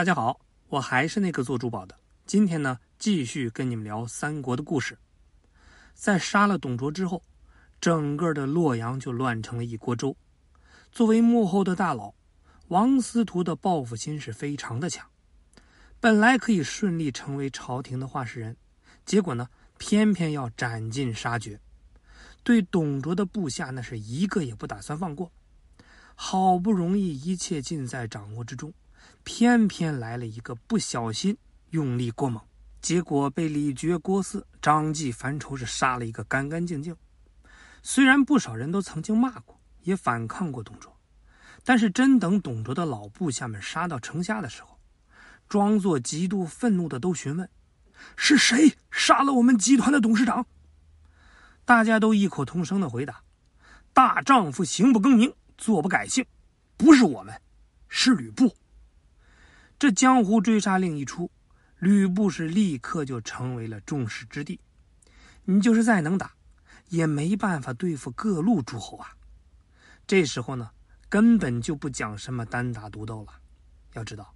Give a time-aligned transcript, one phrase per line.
[0.00, 1.94] 大家好，我还是那个做珠宝的。
[2.24, 4.96] 今天呢，继续跟你们聊三国的故事。
[5.92, 7.22] 在杀了董卓之后，
[7.82, 10.16] 整个的洛阳就乱成了一锅粥。
[10.90, 12.14] 作为幕后的大佬，
[12.68, 15.06] 王司徒的报复心是非常的强。
[16.00, 18.56] 本来可以顺利成为朝廷的话事人，
[19.04, 21.60] 结果呢，偏偏要斩尽杀绝。
[22.42, 25.30] 对董卓的部下，那是一个也不打算放过。
[26.14, 28.72] 好不容易一切尽在掌握之中，
[29.24, 31.36] 偏偏来了一个不小心
[31.70, 32.42] 用力过猛，
[32.80, 36.96] 结果被李傕、郭汜、张继、樊稠是杀了一个干干净净。
[37.82, 40.94] 虽然不少人都曾经骂过，也反抗过董卓，
[41.64, 44.78] 但是真等董卓的老部下们杀到城下的时候，
[45.48, 47.48] 装作极度愤怒的都询问
[48.16, 50.46] ：“是谁杀了我们集团的董事长？”
[51.64, 53.22] 大家都异口同声的回答
[53.92, 56.24] ：“大丈夫行不更名。”坐不改姓，
[56.78, 57.38] 不是我们，
[57.86, 58.56] 是吕布。
[59.80, 61.30] 这江湖追杀令一出，
[61.78, 64.60] 吕布是立刻就成为了众矢之的。
[65.46, 66.34] 你就是再能打，
[66.90, 69.16] 也没办法对付各路诸侯啊。
[70.06, 70.70] 这时候呢，
[71.08, 73.32] 根本就不讲什么单打独斗了。
[73.94, 74.34] 要知道，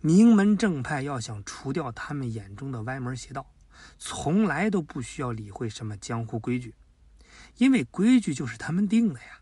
[0.00, 3.46] 名门正派要想除掉他们眼中的歪门邪道，
[3.98, 6.74] 从来都不需要理会什么江湖规矩，
[7.58, 9.40] 因为规矩就是他们定的呀。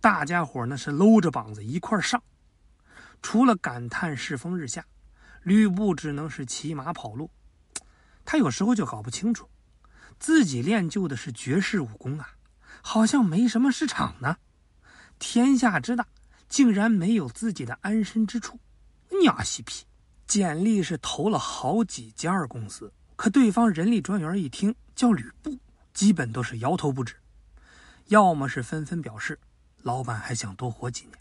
[0.00, 2.20] 大家伙那是搂着膀子一块上，
[3.22, 4.84] 除了感叹世风日下，
[5.42, 7.30] 吕布只能是骑马跑路。
[8.24, 9.48] 他有时候就搞不清楚，
[10.18, 12.30] 自己练就的是绝世武功啊，
[12.82, 14.36] 好像没什么市场呢。
[15.18, 16.06] 天下之大，
[16.48, 18.58] 竟然没有自己的安身之处，
[19.22, 19.84] 娘西皮！
[20.26, 25.56] 简历是投了好几家公司，可对方人力专员一听叫吕布，
[25.94, 27.14] 基本都是摇头不止，
[28.06, 29.38] 要么是纷纷表示。
[29.82, 31.16] 老板还想多活几年，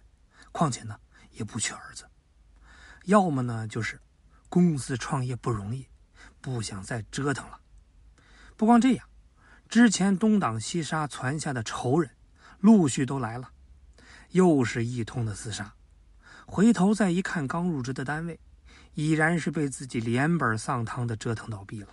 [0.51, 0.97] 况且呢
[1.35, 2.05] 也不缺儿子。
[3.05, 4.01] 要么呢就是
[4.49, 5.87] 公司创业不容易，
[6.41, 7.59] 不想再折腾了。
[8.57, 9.07] 不光这样，
[9.69, 12.09] 之前东挡西杀传下的仇人
[12.59, 13.51] 陆续都来了，
[14.31, 15.73] 又是一通的厮杀。
[16.47, 18.39] 回头再一看，刚入职的单位
[18.93, 21.89] 已然是被自己连本丧汤的折腾倒闭了。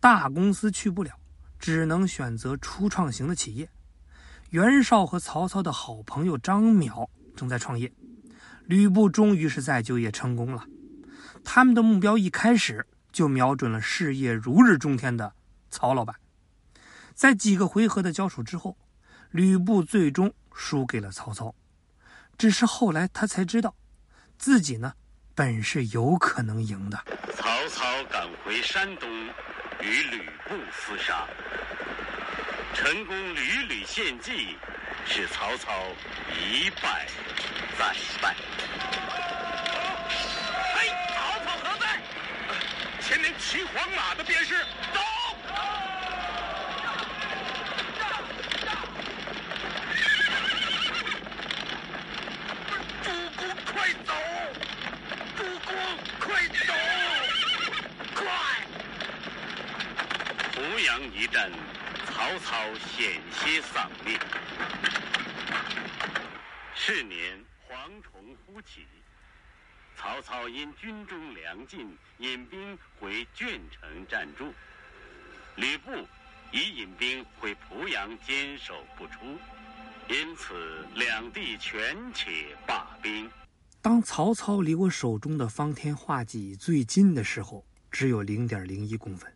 [0.00, 1.12] 大公司去不了，
[1.58, 3.68] 只能选择初创型的企业。
[4.48, 7.92] 袁绍和曹操的好朋友张邈正在创业，
[8.70, 10.64] 吕布终于是再就业成功了。
[11.44, 15.32] 他们的目标一开始就瞄准了事业如日中天的
[15.72, 16.14] 曹老板。
[17.12, 18.78] 在几个回合的交手之后，
[19.32, 21.52] 吕布最终输给了曹操。
[22.38, 23.74] 只是后来他才知道，
[24.38, 24.92] 自己呢
[25.34, 26.96] 本是有可能赢的。
[27.34, 29.10] 曹操赶回山东，
[29.80, 31.26] 与吕布厮杀。
[32.72, 34.54] 成功屡屡献计，
[35.12, 35.72] 使曹操
[36.40, 37.04] 一败
[37.76, 38.36] 再败。
[40.72, 42.00] 嘿，曹操何在？
[43.00, 44.54] 前面骑黄马的便是。
[44.94, 45.00] 走。
[53.02, 54.14] 主公快走！
[55.36, 55.74] 主公
[56.20, 56.72] 快走！
[58.14, 58.24] 快！
[60.54, 61.50] 濮阳一战。
[62.06, 62.54] 曹操
[62.96, 64.16] 险些丧命。
[66.92, 68.84] 是年，蝗虫忽起，
[69.96, 74.52] 曹操因军中粮尽，引兵回鄄城暂住。
[75.54, 75.92] 吕布
[76.50, 79.38] 已引兵回濮阳坚守不出，
[80.08, 83.30] 因此两地权且罢兵。
[83.80, 89.32] 当曹操离我手中的方天画戟最近的时候，只有零点零一公分。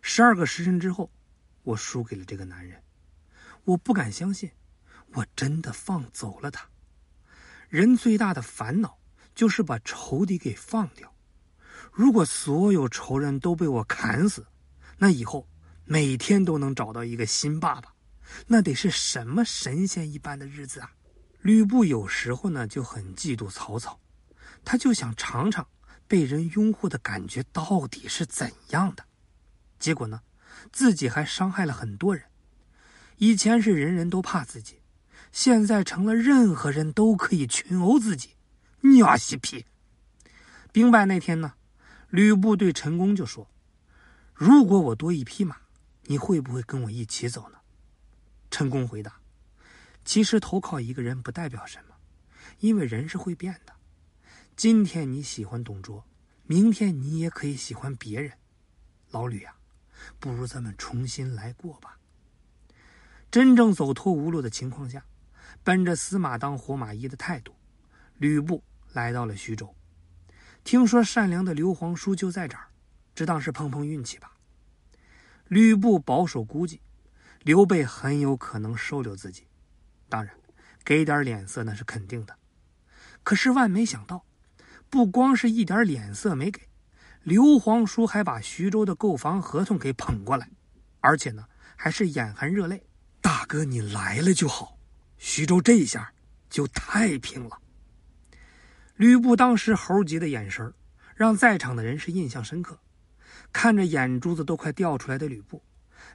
[0.00, 1.10] 十二个时辰之后。
[1.64, 2.82] 我输给了这个男人，
[3.64, 4.50] 我不敢相信，
[5.14, 6.66] 我真的放走了他。
[7.68, 8.98] 人最大的烦恼
[9.34, 11.12] 就是把仇敌给放掉。
[11.92, 14.46] 如果所有仇人都被我砍死，
[14.98, 15.48] 那以后
[15.84, 17.94] 每天都能找到一个新爸爸，
[18.46, 20.92] 那得是什么神仙一般的日子啊！
[21.40, 23.98] 吕布有时候呢就很嫉妒曹操，
[24.64, 25.66] 他就想尝尝
[26.06, 29.04] 被人拥护的感觉到底是怎样的。
[29.78, 30.20] 结果呢？
[30.70, 32.24] 自己还伤害了很多人，
[33.16, 34.81] 以前是人人都怕自己，
[35.32, 38.36] 现在成了任何人都可以群殴自己。
[38.82, 39.64] 娘西皮！
[40.70, 41.54] 兵败那天呢，
[42.10, 43.48] 吕布对陈宫就说
[44.34, 45.56] ：“如果我多一匹马，
[46.04, 47.58] 你会不会跟我一起走呢？”
[48.50, 49.20] 陈宫回答
[50.04, 51.94] ：“其实投靠一个人不代表什么，
[52.60, 53.72] 因为人是会变的。
[54.54, 56.04] 今天你喜欢董卓，
[56.44, 58.32] 明天你也可以喜欢别人。
[59.10, 59.56] 老吕啊！”
[60.18, 61.96] 不如咱们重新来过吧。
[63.30, 65.04] 真正走投无路的情况下，
[65.62, 67.54] 奔着死马当活马医的态度，
[68.18, 68.62] 吕布
[68.92, 69.74] 来到了徐州。
[70.64, 72.68] 听说善良的刘皇叔就在这儿，
[73.14, 74.32] 只当是碰碰运气吧。
[75.48, 76.80] 吕布保守估计，
[77.42, 79.46] 刘备很有可能收留自己，
[80.08, 80.34] 当然，
[80.84, 82.36] 给点脸色那是肯定的。
[83.22, 84.24] 可是万没想到，
[84.88, 86.68] 不光是一点脸色没给，
[87.22, 90.50] 刘皇叔还把徐州的购房合同给捧过来，
[91.00, 91.46] 而且呢，
[91.76, 92.86] 还是眼含热泪
[93.20, 94.78] ：“大哥，你来了就好，
[95.24, 96.12] 徐州这一下
[96.50, 97.60] 就太平了。”
[98.96, 100.74] 吕布当时猴急的眼神
[101.14, 102.76] 让在场的人是印象深刻。
[103.52, 105.62] 看着眼珠子都快掉出来的吕布，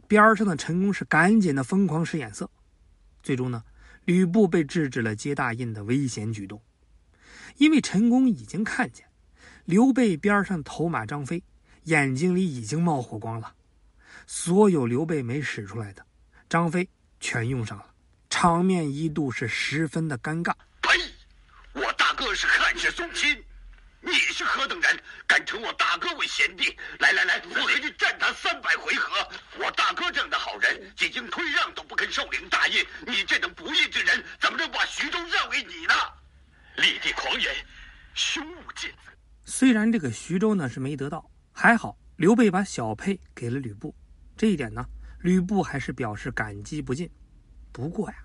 [0.07, 2.50] 边上的陈宫是赶紧的疯狂使眼色。
[3.24, 3.63] 最终呢，
[4.04, 6.62] 吕布被制止了接大印的危险举动，
[7.57, 9.06] 因为陈宫已经看见
[9.65, 11.42] 刘备边上头马张飞
[11.83, 13.53] 眼睛里已经冒火光了。
[14.25, 16.06] 所有刘备没使出来的，
[16.50, 16.89] 张飞
[17.19, 17.86] 全用上了，
[18.39, 20.54] 场面一度是十分的尴尬。
[20.80, 20.92] 呸
[21.74, 23.36] 我大哥是汉室宗亲，
[24.00, 24.95] 你是何等人，
[25.25, 26.78] 敢称我大哥为贤弟？
[27.00, 29.28] 来来来，我和你战他三百回合。
[29.57, 35.95] 我大哥这样的好人，几经推让都不肯受领大印，你这等不义之人，怎么能把徐州让给你呢？
[36.75, 37.51] 立地狂言，
[38.13, 39.12] 凶勿见子。
[39.45, 43.95] 虽然这个徐州呢是没得到，还好刘备把小沛给了吕布，
[44.38, 44.86] 这一点呢，
[45.22, 47.10] 吕布还是表示感激不尽。
[47.72, 48.18] 不过呀，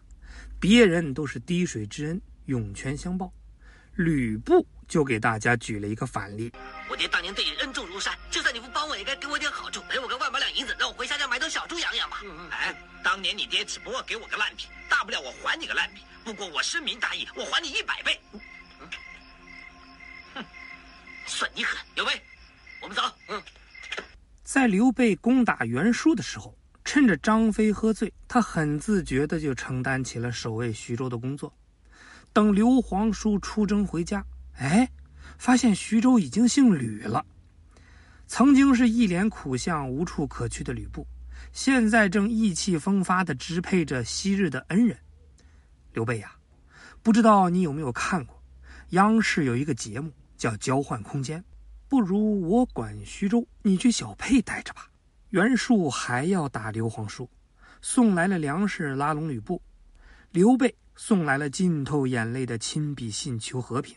[0.60, 3.32] 别人都是滴水之恩，涌泉相报。
[3.96, 6.50] 吕布就给大家举了一个反例。
[6.88, 12.22] 我爹当年对你恩重如山，就算你不帮我，也该给我点好处，赔我个万把两银子，让我回乡下买头小猪养养吧。
[12.50, 12.74] 哎，
[13.04, 16.02] 当年你爹只不过给我个烂皮，大不了我还你个烂皮。
[16.24, 18.18] 不过我深明大义，我还你一百倍。
[20.34, 20.44] 哼，
[21.26, 22.12] 算你狠，刘备，
[22.80, 23.02] 我们走。
[23.28, 23.42] 嗯，
[24.42, 26.56] 在刘备攻打袁术的时候，
[26.92, 31.50] 趁着张飞喝醉，他很自觉的就承担起了守卫徐州的工作。
[32.34, 34.22] 等刘皇叔出征回家，
[34.58, 34.86] 哎，
[35.38, 37.24] 发现徐州已经姓吕了。
[38.26, 41.06] 曾经是一脸苦相、无处可去的吕布，
[41.50, 44.94] 现在正意气风发地支配着昔日的恩人
[45.94, 46.36] 刘备呀。
[47.02, 48.42] 不知道你有没有看过，
[48.90, 51.40] 央视有一个节目叫《交换空间》，
[51.88, 54.90] 不如我管徐州，你去小沛待着吧。
[55.32, 57.26] 袁术还要打刘皇叔，
[57.80, 59.62] 送来了粮食拉拢吕布，
[60.30, 60.76] 刘备。
[60.94, 63.96] 送来了浸透眼泪的亲笔信求和平。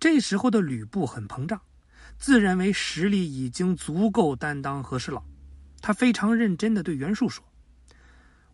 [0.00, 1.62] 这时候的吕布很膨胀，
[2.18, 5.22] 自认为实力已经足够担当和事佬。
[5.80, 7.44] 他非常认真地对袁术说：“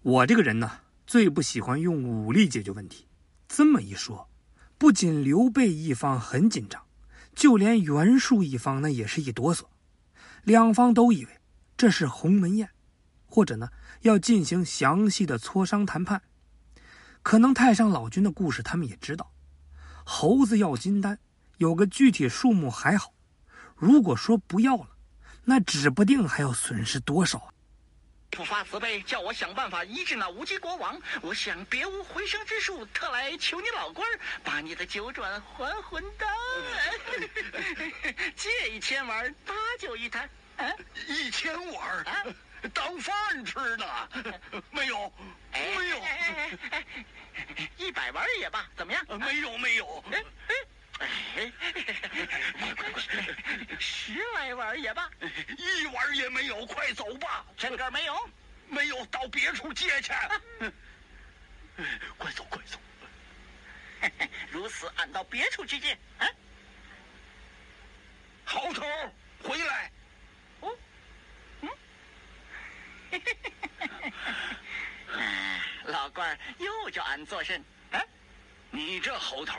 [0.03, 0.71] 我这个人呢，
[1.07, 3.07] 最不喜欢用武力解决问题。”
[3.49, 4.29] 这么一说，
[4.77, 6.83] 不仅刘备一方很紧张，
[7.35, 9.63] 就连袁术一方那也是一哆嗦。
[10.45, 11.38] 两方都以为
[11.79, 12.71] 这是鸿门宴，
[13.29, 13.71] 或者呢
[14.01, 16.23] 要进行详细的磋商谈判。
[17.23, 19.31] 可能太上老君的故事他们也知道，
[20.05, 21.19] 猴子要金丹，
[21.59, 23.15] 有个具体数目还好。
[23.77, 24.89] 如果说不要了，
[25.45, 27.55] 那指不定还要损失多少啊！
[28.31, 31.01] 不发慈悲，叫我想办法医治那无极国王。
[31.23, 36.29] 我想别无回生之术，特来求你老官儿把你的九转还魂丹，
[38.35, 40.29] 借一千丸八九一坛。
[40.59, 40.75] 啊，
[41.07, 42.25] 一千丸啊！
[42.75, 44.09] 当饭吃呢？
[44.71, 45.13] 没有，
[45.53, 46.03] 没有。
[47.77, 49.05] 一百碗也罢，怎么样？
[49.19, 50.05] 没有，没有。
[50.99, 51.53] 哎，
[52.59, 53.03] 快快快！
[53.79, 55.09] 十来碗也罢，
[55.57, 56.67] 一碗也没有。
[56.67, 58.31] 快走吧，真个没有，
[58.67, 60.13] 没有，到别处借去。
[62.19, 62.81] 快走，快走。
[64.51, 65.97] 如此，俺到别处去借。
[66.19, 66.27] 啊，
[68.45, 68.85] 好头，
[69.45, 69.93] 回来。
[75.85, 77.65] 老官儿又叫俺做甚？
[77.93, 78.05] 啊，
[78.99, 79.55] 你这猴头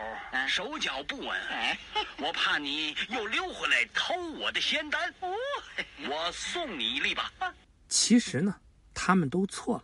[0.46, 1.39] 手脚不稳，
[2.19, 5.10] 我怕你又溜回来偷我的仙丹。
[5.22, 5.34] 哦，
[6.12, 7.31] 我送你一粒吧。
[7.88, 8.53] 其实呢，
[8.93, 9.84] 他们都错了。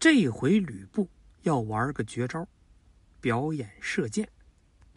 [0.00, 1.08] 这回吕布
[1.42, 2.44] 要玩个绝招，
[3.20, 4.28] 表演射箭。